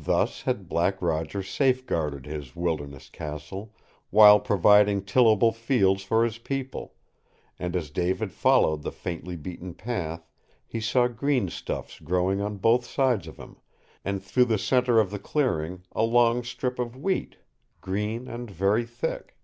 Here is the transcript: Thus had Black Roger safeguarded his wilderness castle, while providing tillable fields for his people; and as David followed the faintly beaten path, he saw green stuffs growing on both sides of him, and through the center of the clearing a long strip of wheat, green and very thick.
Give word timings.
Thus 0.00 0.40
had 0.40 0.66
Black 0.66 1.02
Roger 1.02 1.42
safeguarded 1.42 2.24
his 2.24 2.56
wilderness 2.56 3.10
castle, 3.10 3.74
while 4.08 4.40
providing 4.40 5.04
tillable 5.04 5.52
fields 5.52 6.02
for 6.02 6.24
his 6.24 6.38
people; 6.38 6.94
and 7.58 7.76
as 7.76 7.90
David 7.90 8.32
followed 8.32 8.80
the 8.80 8.90
faintly 8.90 9.36
beaten 9.36 9.74
path, 9.74 10.26
he 10.66 10.80
saw 10.80 11.06
green 11.06 11.50
stuffs 11.50 12.00
growing 12.00 12.40
on 12.40 12.56
both 12.56 12.86
sides 12.86 13.26
of 13.28 13.36
him, 13.36 13.58
and 14.06 14.22
through 14.24 14.46
the 14.46 14.56
center 14.56 14.98
of 15.00 15.10
the 15.10 15.18
clearing 15.18 15.82
a 15.92 16.00
long 16.02 16.42
strip 16.42 16.78
of 16.78 16.96
wheat, 16.96 17.36
green 17.82 18.26
and 18.26 18.50
very 18.50 18.86
thick. 18.86 19.36